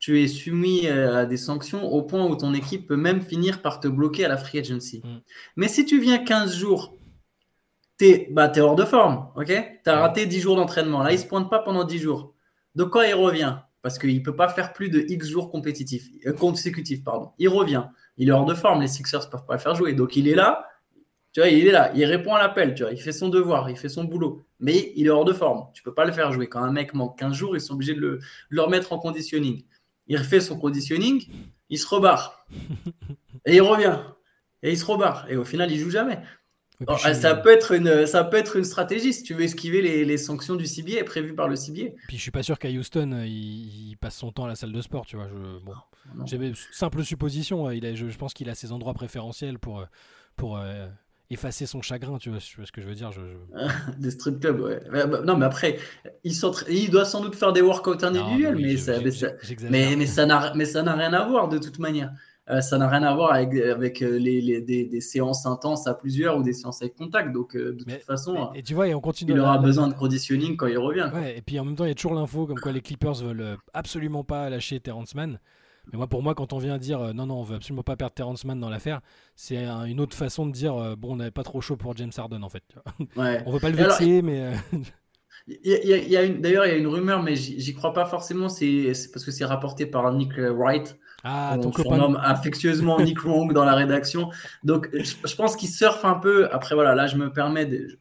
[0.00, 3.62] tu es soumis euh, à des sanctions au point où ton équipe peut même finir
[3.62, 5.00] par te bloquer à la free agency.
[5.04, 5.20] Mm.
[5.54, 6.96] Mais si tu viens 15 jours,
[7.98, 9.28] tu es, bah, es, hors de forme.
[9.46, 11.04] Tu as raté 10 jours d'entraînement.
[11.04, 12.31] Là, il ne se pointe pas pendant 10 jours.
[12.74, 13.56] De quoi il revient?
[13.82, 17.02] Parce qu'il ne peut pas faire plus de X jours compétitifs, euh, consécutifs.
[17.02, 17.32] Pardon.
[17.38, 17.84] Il revient.
[18.16, 18.80] Il est hors de forme.
[18.80, 19.92] Les Sixers ne peuvent pas le faire jouer.
[19.92, 20.68] Donc il est là.
[21.32, 21.90] Tu vois, il est là.
[21.94, 22.74] Il répond à l'appel.
[22.74, 23.68] Tu vois, il fait son devoir.
[23.70, 24.44] Il fait son boulot.
[24.60, 25.66] Mais il est hors de forme.
[25.74, 26.48] Tu ne peux pas le faire jouer.
[26.48, 28.98] Quand un mec manque 15 jours, ils sont obligés de le, de le remettre en
[28.98, 29.64] conditioning.
[30.06, 31.26] Il refait son conditioning.
[31.68, 32.46] Il se rebarre.
[33.46, 33.98] Et il revient.
[34.62, 35.26] Et il se rebarre.
[35.28, 36.20] Et au final, il joue jamais.
[36.86, 40.18] Oh, ça, peut être une, ça peut être une stratégie si tu veux esquiver les,
[40.18, 41.94] sanctions du CBA prévues par le CBA.
[42.08, 44.80] Puis je suis pas sûr qu'à Houston, il, passe son temps à la salle de
[44.80, 45.28] sport, tu vois.
[45.28, 49.84] Je, bon, simple supposition, il a, je, pense qu'il a ses endroits préférentiels pour,
[50.36, 50.86] pour euh,
[51.30, 53.10] effacer son chagrin, tu vois, ce que je veux dire.
[53.12, 53.20] Je,
[53.98, 54.80] des strip clubs, ouais.
[54.90, 55.78] Bah, non, mais après,
[56.24, 56.32] il,
[56.68, 58.94] il, doit sans doute faire des workouts individuels, mais, ça,
[59.70, 62.12] mais, mais, ça n'a rien à voir de toute manière.
[62.50, 66.36] Euh, ça n'a rien à voir avec, avec euh, les, des, séances intenses à plusieurs
[66.36, 67.32] ou des séances avec contact.
[67.32, 69.94] Donc, euh, de toute façon, et, tu vois, et on continue il aura besoin de
[69.94, 71.08] conditioning quand il revient.
[71.14, 73.14] Ouais, et puis en même temps, il y a toujours l'info comme quoi les Clippers
[73.14, 75.38] veulent absolument pas lâcher Terrence Mann.
[75.92, 78.14] Mais moi, pour moi, quand on vient dire non, non, on veut absolument pas perdre
[78.14, 79.00] Terrence Mann dans l'affaire,
[79.36, 82.42] c'est une autre façon de dire bon, on n'avait pas trop chaud pour James Harden
[82.42, 82.64] en fait.
[83.16, 83.42] Ouais.
[83.46, 84.52] on veut pas le vexer, mais.
[85.48, 88.48] Il y a, D'ailleurs, il y a une rumeur, mais j'y crois pas forcément.
[88.48, 93.64] C'est parce que c'est rapporté par Nick Wright, ah, on surnomme affectueusement Nick Wong dans
[93.64, 94.30] la rédaction.
[94.64, 96.48] Donc, je, pense qu'il surfe un peu.
[96.52, 97.66] Après, voilà, là, je me permets.
[97.66, 97.98] De...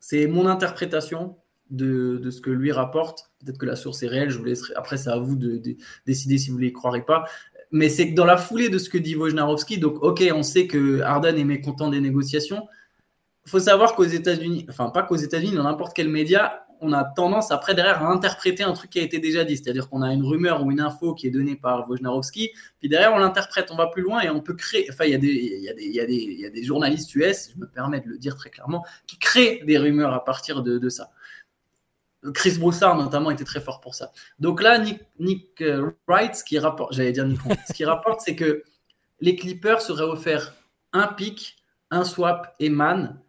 [0.00, 1.36] C'est mon interprétation
[1.70, 3.30] de, de, ce que lui rapporte.
[3.44, 4.30] Peut-être que la source est réelle.
[4.30, 4.74] Je vous laisserai.
[4.74, 5.62] Après, c'est à vous de,
[6.06, 7.24] décider si vous ne y croirez pas.
[7.70, 10.66] Mais c'est que dans la foulée de ce que dit Wojnarowski, donc, ok, on sait
[10.66, 12.66] que Harden est mécontent des négociations.
[13.46, 17.04] Il faut savoir qu'aux États-Unis, enfin, pas qu'aux États-Unis, dans n'importe quel média, on a
[17.04, 19.56] tendance après derrière à interpréter un truc qui a été déjà dit.
[19.56, 23.12] C'est-à-dire qu'on a une rumeur ou une info qui est donnée par Wojnarowski, puis derrière
[23.14, 24.86] on l'interprète, on va plus loin et on peut créer.
[24.90, 28.50] Enfin, il y, a des, y, journalistes US, je me permets de le dire très
[28.50, 31.10] clairement, qui créent des rumeurs à partir de, ça.
[32.32, 34.12] Chris Broussard notamment était très fort pour ça.
[34.38, 38.22] Donc là, Nick, Nick euh, Wright, ce qui rapporte, j'allais dire Nick, ce qui rapporte,
[38.22, 38.62] c'est que
[39.20, 40.54] les Clippers seraient offerts
[40.92, 41.56] un pick,
[41.90, 43.20] un swap et man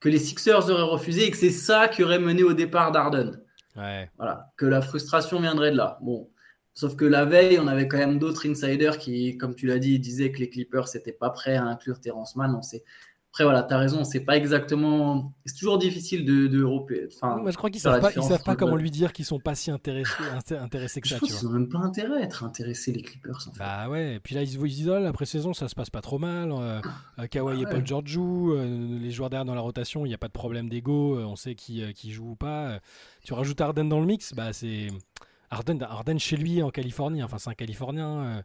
[0.00, 3.40] que les Sixers auraient refusé et que c'est ça qui aurait mené au départ d'Arden.
[3.74, 5.98] Voilà, que la frustration viendrait de là.
[6.02, 6.28] Bon,
[6.74, 9.98] sauf que la veille, on avait quand même d'autres insiders qui, comme tu l'as dit,
[9.98, 12.54] disaient que les Clippers n'étaient pas prêts à inclure Terrence Mann.
[12.54, 12.82] On sait,
[13.32, 15.32] après, voilà, tu as raison, c'est pas exactement.
[15.46, 16.48] C'est toujours difficile de.
[16.48, 16.64] de...
[16.64, 19.70] Enfin, je crois qu'ils savent pas, savent pas comment lui dire qu'ils sont pas si
[19.70, 20.10] intéressés,
[20.50, 21.14] intéressés que ça.
[21.14, 23.46] Je pense qu'ils n'ont même pas intérêt à être intéressés, les Clippers.
[23.48, 23.58] En fait.
[23.60, 26.18] Bah ouais, et puis là, ils se disent, la pré-saison, ça se passe pas trop
[26.18, 26.50] mal.
[26.50, 26.80] Euh,
[27.20, 30.14] euh Kawhi et Paul George jouent, euh, les joueurs derrière dans la rotation, il n'y
[30.14, 32.80] a pas de problème d'ego, euh, on sait qui, qui joue ou pas.
[33.22, 34.88] tu rajoutes Arden dans le mix, bah c'est.
[35.50, 38.42] Arden, Arden chez lui en Californie, enfin, c'est un Californien.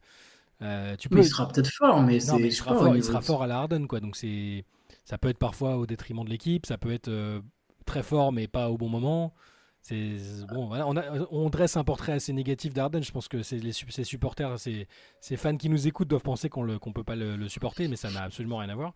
[0.97, 1.19] Tu peux...
[1.19, 2.39] Il sera peut-être fort, mais, c'est.
[2.39, 3.99] il, sera fort, il sera fort à la quoi.
[3.99, 4.65] Donc c'est
[5.05, 7.39] ça peut être parfois au détriment de l'équipe, ça peut être euh,
[7.85, 9.33] très fort mais pas au bon moment.
[9.81, 10.17] C'est
[10.51, 10.95] bon, on,
[11.29, 13.03] on, dresse un portrait assez négatif d'Arden.
[13.03, 14.87] Je pense que les, ses supporters, ses,
[15.37, 18.23] fans qui nous écoutent doivent penser qu'on ne peut pas le, supporter, mais ça n'a
[18.23, 18.95] absolument rien à voir.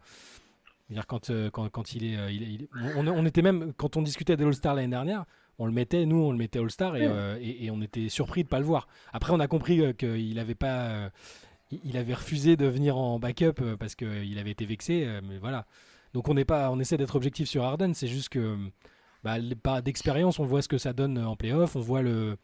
[0.90, 4.36] Dire quand, euh, quand, quand, il est, euh, il, on, était même quand on discutait
[4.36, 5.26] de All-Star l'année dernière,
[5.60, 7.06] on le mettait, nous on le mettait All-Star et,
[7.40, 8.88] et, on était surpris de pas le voir.
[9.14, 11.12] Après on a compris qu'il avait pas,
[11.72, 15.66] il avait refusé de venir en backup parce qu'il avait été vexé, mais voilà.
[16.14, 17.94] Donc on n'est pas, on essaie d'être objectif sur Harden.
[17.94, 18.58] C'est juste que,
[19.24, 19.38] bah,
[19.82, 21.76] d'expérience, on voit ce que ça donne en playoff.
[21.76, 22.38] On voit le,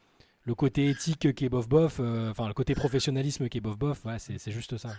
[0.45, 3.77] le côté éthique qui est bof bof, euh, enfin le côté professionnalisme qui est bof
[3.77, 4.05] bof.
[4.05, 4.89] Ouais, c'est juste ça.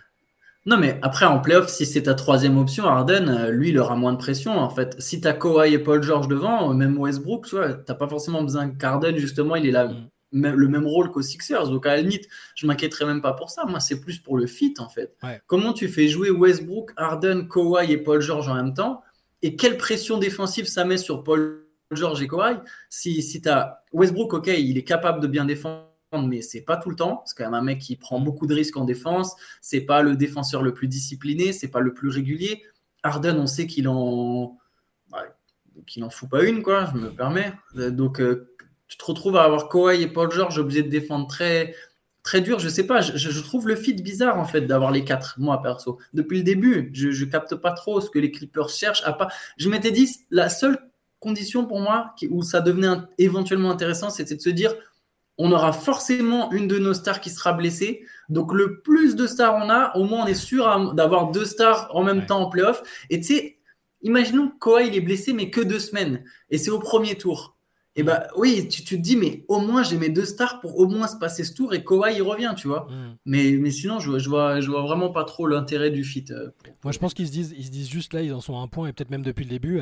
[0.66, 3.94] Non, mais après, en playoff, si c'est ta troisième option, Harden, euh, lui, il aura
[3.94, 4.58] moins de pression.
[4.58, 7.94] En fait, si tu as Kawhi et Paul George devant, même Westbrook, tu vois, t'as
[7.94, 9.86] pas forcément besoin qu'Harden, justement, il est là.
[9.86, 10.08] Mm
[10.42, 11.68] le même rôle qu'aux Sixers.
[11.68, 13.64] Donc à la limite, je m'inquiéterais même pas pour ça.
[13.64, 15.16] Moi, c'est plus pour le fit en fait.
[15.46, 19.02] Comment tu fais jouer Westbrook, Harden, Kawhi et Paul George en même temps?
[19.42, 22.56] Et quelle pression défensive ça met sur Paul George et Kawhi?
[22.88, 25.86] Si, si tu as Westbrook, ok, il est capable de bien défendre,
[26.26, 27.22] mais c'est pas tout le temps.
[27.26, 29.34] C'est quand même un mec qui prend beaucoup de risques en défense.
[29.60, 32.62] C'est pas le défenseur le plus discipliné, c'est pas le plus régulier.
[33.02, 34.58] Harden, on sait qu'il en
[35.86, 37.52] qu'il en fout pas une, quoi, je me permets.
[37.74, 38.56] Donc, euh,
[38.88, 41.74] tu te retrouves à avoir Kawhi et Paul George obligés de défendre très,
[42.22, 42.58] très dur.
[42.58, 45.98] Je sais pas, je, trouve le fit bizarre en fait d'avoir les quatre, moi perso.
[46.12, 49.02] Depuis le début, je, je capte pas trop ce que les Clippers cherchent.
[49.04, 49.28] À pas...
[49.56, 50.78] Je m'étais dit, la seule
[51.20, 54.74] condition pour moi où ça devenait éventuellement intéressant, c'était de se dire
[55.38, 58.04] on aura forcément une de nos stars qui sera blessée.
[58.28, 61.88] Donc le plus de stars on a, au moins on est sûr d'avoir deux stars
[61.94, 62.82] en même temps en playoff.
[63.10, 63.58] Et tu sais,
[64.02, 67.55] imaginons que Kawhi il est blessé mais que deux semaines et c'est au premier tour.
[67.98, 70.86] Et bah oui, tu, te dis, mais au moins j'ai mes deux stars pour au
[70.86, 72.86] moins se passer ce tour et Kawhi il revient, tu vois.
[72.90, 73.16] Mm.
[73.24, 76.26] Mais, mais sinon, je, je, vois, je vois vraiment pas trop l'intérêt du fit.
[76.30, 76.50] Euh,
[76.84, 78.60] Moi, je pense qu'ils se, disent, ils se disent juste là, ils en sont à
[78.60, 79.80] un point et peut-être même depuis le début.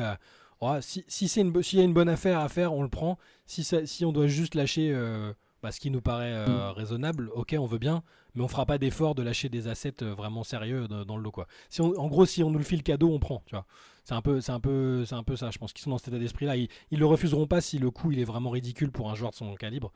[0.61, 2.89] Oh, si si c'est une, s'il y a une bonne affaire à faire, on le
[2.89, 3.17] prend.
[3.45, 6.71] Si, si on doit juste lâcher euh, bah, ce qui nous paraît euh, mm.
[6.71, 8.01] raisonnable, ok, on veut bien,
[8.33, 11.31] mais on fera pas d'effort de lâcher des assets vraiment sérieux dans, le lot.
[11.31, 11.47] Quoi.
[11.69, 13.65] Si en gros, si on nous le file cadeau, on prend, tu vois.
[14.05, 15.49] C'est un peu, c'est un peu, c'est un peu ça.
[15.49, 16.55] Je pense qu'ils sont dans cet état d'esprit-là.
[16.55, 19.31] Ils, ils le refuseront pas si le coût il est vraiment ridicule pour un joueur
[19.31, 19.91] de son calibre.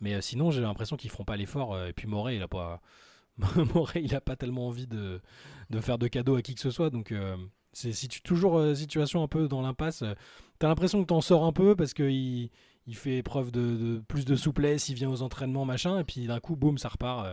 [0.00, 1.74] Mais euh, sinon, j'ai l'impression qu'ils feront pas l'effort.
[1.74, 2.82] Euh, et puis Moret, il a pas,
[3.94, 5.22] il a pas tellement envie de,
[5.70, 6.90] de faire de cadeaux à qui que ce soit.
[6.90, 7.34] Donc euh,
[7.72, 10.04] c'est toujours situation un peu dans l'impasse.
[10.58, 12.50] T'as l'impression que t'en sors un peu parce que il,
[12.86, 16.40] il fait preuve de, plus de souplesse, il vient aux entraînements, machin, et puis d'un
[16.40, 17.26] coup, boum, ça repart.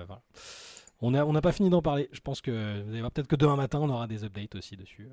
[1.02, 2.10] On n'a on pas fini d'en parler.
[2.14, 5.10] Je pense que peut-être que demain matin, on aura des updates aussi dessus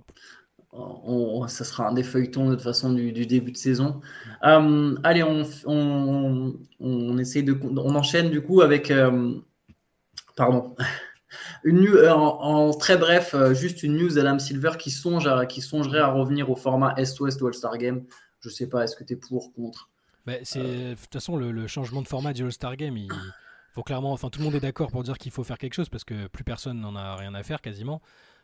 [0.72, 4.00] ça sera un des feuilletons de toute façon du, début de saison.
[4.44, 9.34] Euh, allez, on, on, on, de, on enchaîne du coup avec, euh,
[10.36, 10.76] pardon,
[11.64, 16.00] une euh, en, très bref, juste une news Adam Silver qui songe à, qui songerait
[16.00, 18.04] à revenir au format Est-Ouest All-Star Game.
[18.40, 19.90] Je sais pas, est-ce que tu es pour, contre?
[20.26, 22.96] Bah, c'est de toute façon le, changement de format du All-Star Game.
[22.96, 23.08] Il
[23.72, 25.88] faut clairement, enfin tout le monde est d'accord pour dire qu'il faut faire quelque chose
[25.88, 28.00] parce que plus personne n'en a rien à faire quasiment.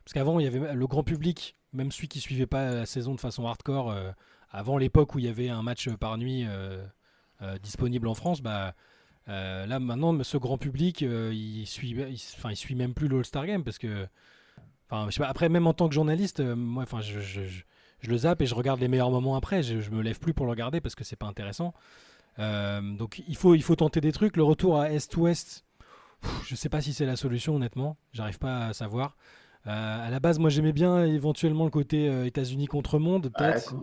[0.06, 3.12] Parce qu'avant, il y avait le grand public, même celui qui suivait pas la saison
[3.16, 4.12] de façon hardcore, euh,
[4.52, 6.80] avant l'époque où il y avait un match par nuit euh,
[7.42, 8.72] euh, disponible en France, bah
[9.26, 14.06] là maintenant, ce grand public, il suit, il, suit même plus l'All-Star Game parce que,
[14.88, 17.42] après même en tant que journaliste, moi, je,
[18.06, 19.64] le zappe et je regarde les meilleurs moments après.
[19.64, 21.74] Je, je me lève plus pour le regarder parce que c'est pas intéressant.
[22.38, 24.36] donc il faut, tenter des trucs.
[24.36, 25.64] Le retour à Est-Ouest,
[26.46, 27.96] je sais pas si c'est la solution honnêtement.
[28.12, 29.16] J'arrive pas à savoir.
[29.66, 33.74] À la base, moi j'aimais bien éventuellement le côté États-Unis contre monde, peut-être.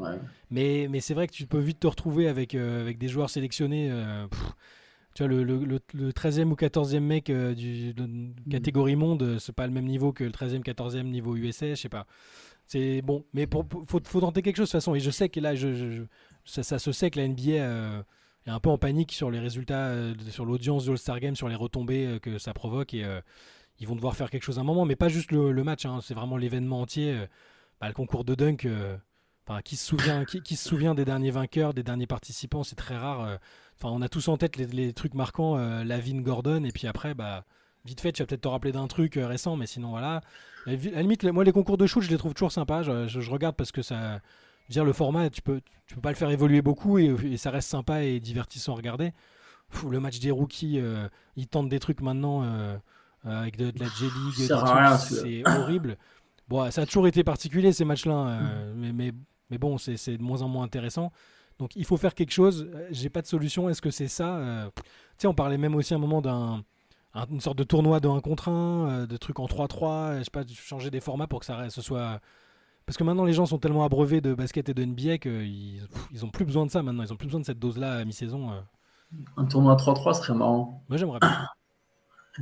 [0.50, 3.92] Mais, mais c'est vrai que tu peux vite te retrouver avec, avec des joueurs sélectionnés.
[5.14, 8.34] tu vois, le, le, le, 13e ou 14e mec du, de mm.
[8.50, 11.90] catégorie monde, c'est pas le même niveau que le 13e, 14e niveau USA, je sais
[11.90, 12.08] pas.
[12.66, 14.96] C'est bon, mais pour, faut, faut, tenter quelque chose de toute façon.
[14.96, 16.04] Et je sais que là, je,
[16.46, 18.04] ça, ça, se sait que la NBA
[18.46, 21.48] est un peu en panique sur les résultats, euh, sur l'audience de All-Star Game, sur
[21.48, 22.94] les retombées euh, que ça provoque.
[22.94, 23.22] Et euh,
[23.84, 26.00] ils vont devoir faire quelque chose à un moment, mais pas juste le, match, hein,
[26.02, 27.28] c'est vraiment l'événement entier.
[27.80, 28.68] Bah, le concours de dunk.
[29.46, 32.96] Enfin, qui se souvient, qui, se souvient des derniers vainqueurs, des derniers participants C'est très
[32.96, 33.40] rare.
[33.78, 37.44] Enfin, on a tous en tête les, trucs marquants, Lavin, Gordon, et puis après, bah,
[37.84, 40.22] vite fait, tu vas peut-être te rappeler d'un truc récent, mais sinon voilà.
[40.66, 42.84] À la limite, moi les concours de shoot, je les trouve toujours sympas.
[42.84, 44.22] je regarde parce que ça,
[44.70, 47.70] dire, le format, tu peux, tu peux pas le faire évoluer beaucoup et, ça reste
[47.70, 49.14] sympa et divertissant à regarder.
[49.90, 52.78] le match des rookies, euh, ils tentent des trucs maintenant euh, euh,
[53.24, 54.34] avec de, la J-League,
[54.98, 55.98] c'est horrible.
[56.48, 58.74] Bon, ça a toujours été particulier ces matchs-là, mm.
[58.76, 59.12] mais, mais,
[59.50, 61.12] mais, bon, c'est de moins en moins intéressant.
[61.60, 62.70] Donc il faut faire quelque chose.
[62.90, 63.70] J'ai pas de solution.
[63.70, 64.84] Est-ce que c'est ça Tu
[65.20, 66.64] sais, on parlait même aussi à un moment d'un
[67.30, 70.42] une sorte de tournoi de 1 contre 1, de trucs en 3-3, je sais pas,
[70.48, 72.20] changer des formats pour que ça ce soit
[72.86, 76.26] parce que maintenant, les gens sont tellement abreuvés de basket et de NBA qu'ils ils
[76.26, 77.04] ont plus besoin de ça maintenant.
[77.04, 78.52] Ils ont plus besoin de cette dose-là à mi-saison.
[78.52, 78.62] Euh.
[79.38, 80.84] Un tournoi 3-3 serait marrant.
[80.90, 81.48] Moi, j'aimerais bien.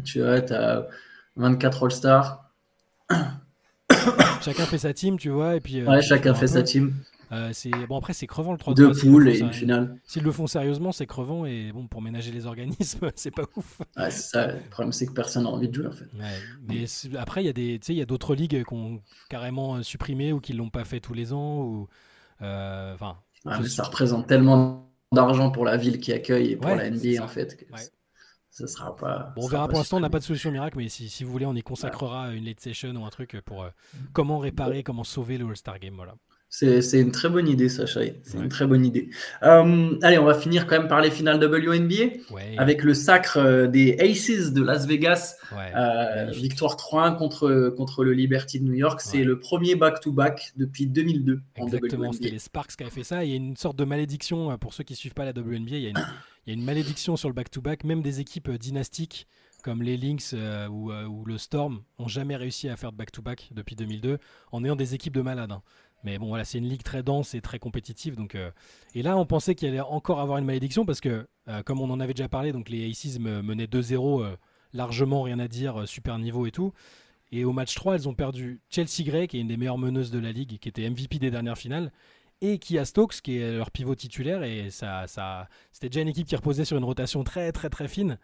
[0.04, 0.88] Tu vois, tu as
[1.36, 2.52] 24 All-Stars.
[4.42, 5.56] chacun fait sa team, tu vois.
[5.56, 6.94] Et puis, euh, ouais, chacun fait sa team.
[7.34, 7.54] Euh,
[7.88, 9.96] bon après c'est crevant le 3 Deux poules et une finale.
[10.06, 13.80] S'ils le font sérieusement, c'est crevant et bon pour ménager les organismes, c'est pas ouf.
[13.96, 14.48] Ouais, c'est ça.
[14.48, 16.08] Le problème c'est que personne n'a envie de jouer en fait.
[16.68, 16.86] mais
[17.18, 20.34] après il y a des il y a d'autres ligues qui ont carrément euh, supprimé
[20.34, 21.88] ou qui l'ont pas fait tous les ans ou
[22.42, 23.18] euh, enfin.
[23.66, 27.66] ça représente tellement d'argent pour la ville qui accueille et pour la NBA en fait.
[28.52, 29.34] Ça sera pas.
[29.36, 31.32] Bon, on verra pour l'instant, on n'a pas de solution miracle, mais si, si, vous
[31.32, 33.66] voulez, on y consacrera une late session ou un truc pour
[34.14, 35.96] comment réparer, comment sauver le All-Star Game.
[35.96, 36.16] Voilà.
[36.54, 38.02] C'est une très bonne idée, Sacha.
[38.24, 39.10] C'est une très bonne idée.
[39.42, 42.18] Euh, allez, on va finir quand même par les finales WNBA
[42.58, 45.38] avec le sacre euh, des Aces de Las Vegas.
[45.54, 49.00] Euh, victoire 3-1 contre, contre le Liberty de New York.
[49.02, 53.24] C'est le premier back-to-back depuis 2002 Exactement, c'était les Sparks qui avaient fait ça.
[53.24, 55.78] Il y a une sorte de malédiction, pour ceux qui ne suivent pas la WNBA,
[55.78, 56.06] il y, a une,
[56.46, 57.86] il y a une malédiction sur le back-to-back.
[57.86, 59.26] Même des équipes dynastiques
[59.64, 60.34] comme les Lynx
[60.70, 64.18] ou, ou, le Storm n'ont jamais réussi à faire de back-to-back depuis 2002
[64.52, 65.52] en ayant des équipes de malades.
[65.52, 65.62] Hein.
[66.04, 68.16] Mais bon, voilà, c'est une ligue très dense et très compétitive.
[68.16, 68.52] Donc, euh,
[68.96, 71.90] Et là, on pensait qu'il allait encore avoir une malédiction parce que, euh, comme on
[71.90, 74.36] en avait déjà parlé, donc les Aces menaient 2-0, euh,
[74.74, 76.74] largement rien à dire, super niveau et tout.
[77.32, 80.12] Et au match 3, elles ont perdu Chelsea Gray, qui est une des meilleures meneuses
[80.12, 81.92] de la ligue, qui était MVP des dernières finales,
[82.42, 84.44] et Kia Stokes, qui est leur pivot titulaire.
[84.44, 87.88] Et ça, ça, c'était déjà une équipe qui reposait sur une rotation très, très, très
[87.88, 88.18] fine.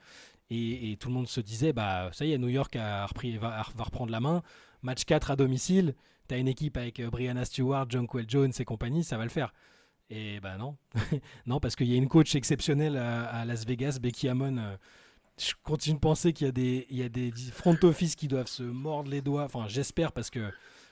[0.49, 3.63] Et, tout le monde se disait, bah, ça y est, New York a repris, va,
[3.75, 4.43] va reprendre la main.
[4.81, 5.93] Match 4 à domicile
[6.27, 9.23] tu as une équipe avec euh, Brianna Stewart, John Quell Jones et compagnie, ça va
[9.23, 9.53] le faire.
[10.09, 10.77] Et ben non,
[11.45, 14.57] non parce qu'il y a une coach exceptionnelle à, Las Vegas, Becky Hammon.
[14.57, 14.77] Euh,
[15.37, 18.27] je continue de penser qu'il y a des, il y a des front office qui
[18.27, 19.43] doivent se mordre les doigts.
[19.43, 20.49] Enfin, j'espère parce que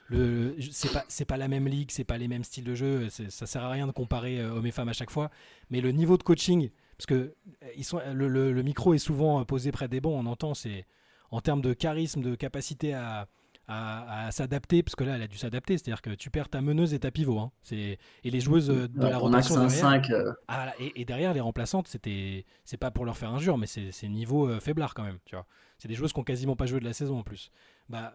[0.07, 3.09] le, c'est pas, c'est pas la même ligue, c'est pas les mêmes styles de jeu.
[3.09, 5.31] Ça sert à rien de comparer euh, hommes et femmes à chaque fois.
[5.69, 7.33] Mais le niveau de coaching, parce que
[7.77, 10.85] ils sont, le, le micro est souvent posé près des bons, on entend, c'est
[11.31, 13.27] en termes de charisme, de capacité à,
[13.67, 15.77] à, s'adapter, parce que là, elle a dû s'adapter.
[15.77, 17.39] C'est-à-dire que tu perds ta meneuse et ta pivot.
[17.39, 17.51] Hein.
[17.71, 19.55] Et les joueuses euh, de la rotation.
[19.55, 20.33] Derrière, 5, euh.
[20.47, 24.47] ah, et, derrière, les remplaçantes, c'était c'est pas pour leur faire injure, mais c'est niveau
[24.47, 25.19] euh, faiblard quand même.
[25.25, 25.45] Tu vois.
[25.77, 27.51] C'est des joueuses qui ont quasiment pas joué de la saison en plus.
[27.89, 28.13] Bah,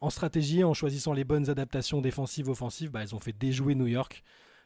[0.00, 3.86] en stratégie, en choisissant les bonnes adaptations défensives, offensives, bah, elles ont fait déjouer New
[3.86, 4.22] York.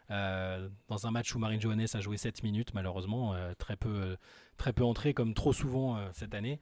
[0.08, 4.16] dans un match où Marine Johannes a joué 7 minutes, malheureusement, très, peu,
[4.56, 6.60] très peu entré, comme trop souvent cette année.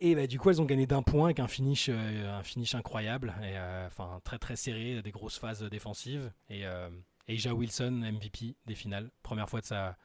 [0.00, 2.74] Et bah, du coup, elles ont gagné d'un point avec un finish, euh, un finish
[2.74, 3.88] incroyable, euh,
[4.24, 6.32] très très serré, des grosses phases défensives.
[6.48, 6.88] Et euh,
[7.28, 9.96] Aja Wilson, MVP des finales, première fois de sa,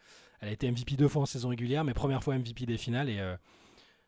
[0.41, 3.09] elle a été MVP deux fois en saison régulière, mais première fois MVP des finales
[3.09, 3.19] et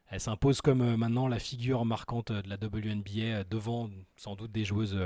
[0.09, 4.99] elle s'impose comme maintenant la figure marquante de la WNBA devant sans doute des joueuses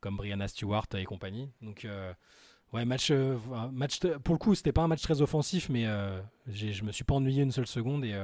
[0.00, 1.50] comme Brianna Stewart et compagnie.
[1.60, 1.86] Donc
[2.72, 3.10] Ouais, match,
[3.72, 5.84] match pour le coup, c'était pas un match très offensif, mais
[6.46, 8.14] je me suis pas ennuyé une seule seconde et,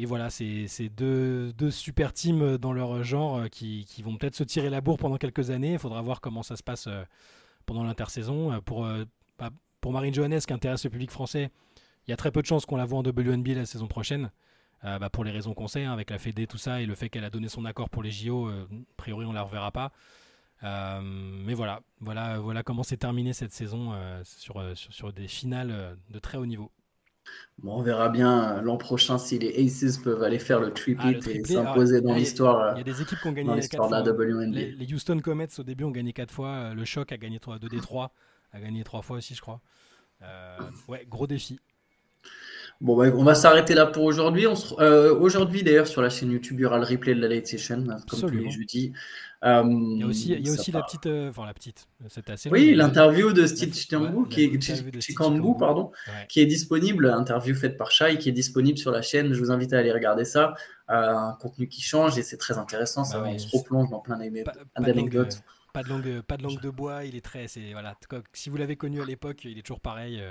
[0.00, 4.70] et voilà, c'est deux, super teams dans leur genre euh, qui, vont peut-être se tirer
[4.70, 5.72] la bourre pendant quelques années.
[5.72, 7.02] Il faudra voir comment ça se passe euh,
[7.66, 8.52] pendant l'intersaison.
[8.52, 8.88] Euh, pour,
[9.40, 11.50] bah, pour Marine Johannes, qui intéresse le public français,
[12.06, 14.30] il y a très peu de chances qu'on la voit en WNB la saison prochaine.
[14.84, 17.08] bah, pour les raisons qu'on sait, hein, avec la Fédé, tout ça, et le fait
[17.08, 19.90] qu'elle a donné son accord pour les JO, a priori on la reverra pas.
[20.62, 26.70] mais voilà, voilà, comment s'est terminée cette saison sur, des finales de très haut niveau.
[27.58, 31.30] Bon, on verra bien l'an prochain si les Aces peuvent aller faire le triplé ah,
[31.30, 32.74] et s'imposer dans l'histoire.
[32.76, 34.02] Il y a des équipes qui ont gagné 4 fois.
[34.46, 36.72] Les, les, Houston Comets au début ont gagné 4 fois.
[36.74, 38.10] Le Choc a gagné 3, 2 D3
[38.52, 39.60] a gagné 3 fois aussi, je crois.
[40.88, 41.58] ouais, gros défi.
[42.80, 44.46] Bon, bah, on va s'arrêter là pour aujourd'hui.
[44.78, 47.46] Euh, aujourd'hui, d'ailleurs, sur la chaîne YouTube, il y aura le replay de la late
[47.48, 48.92] session, hein, comme tous les jeudis.
[49.44, 51.88] Euh, il y a aussi, il y a aussi la petite, euh, enfin la petite,
[52.08, 52.50] c'est assez.
[52.50, 55.90] Oui, l'interview de Steve Chikambu, qui est pardon,
[56.28, 59.32] qui est disponible, interview faite par Shai, qui est disponible sur la chaîne.
[59.32, 60.54] Je vous invite à aller regarder ça.
[60.86, 63.02] un contenu qui change et c'est très intéressant.
[63.02, 65.42] Ça, bah on se replonge dans plein d'anecdotes.
[65.72, 67.04] Pas de langue, pas de langue de bois.
[67.04, 67.96] Il est très, voilà.
[68.32, 70.22] Si vous l'avez connu à l'époque, il est toujours pareil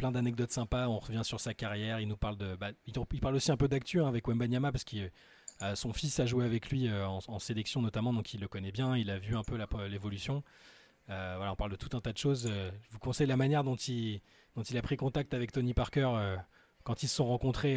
[0.00, 0.88] plein d'anecdotes sympas.
[0.88, 2.00] On revient sur sa carrière.
[2.00, 4.84] Il nous parle de, bah, il parle aussi un peu d'actu hein, avec Wembanyama parce
[4.84, 8.48] que euh, son fils a joué avec lui euh, en, sélection notamment, donc il le
[8.48, 8.96] connaît bien.
[8.96, 9.58] Il a vu un peu
[9.88, 10.42] l'évolution.
[11.10, 12.48] Euh, voilà, on parle de tout un tas de choses.
[12.48, 14.22] je vous conseille la manière dont il,
[14.56, 16.36] dont il a pris contact avec Tony Parker
[16.82, 17.76] quand ils se sont rencontrés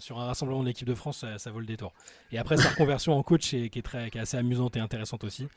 [0.00, 1.94] sur un rassemblement de l'équipe de France, ça, vaut le détour.
[2.32, 5.24] Et après sa reconversion en coach qui, est très, qui est assez amusante et intéressante
[5.24, 5.48] aussi.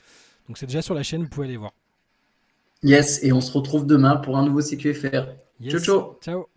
[0.48, 1.74] Donc c'est déjà sur la chaîne, vous pouvez aller voir.
[2.84, 5.28] Yes, et on se retrouve demain pour un nouveau CQFR.
[5.60, 5.84] Yes.
[5.84, 6.18] Ciao, ciao.
[6.22, 6.53] Ciao.